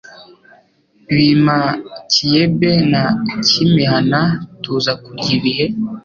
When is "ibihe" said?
5.37-5.65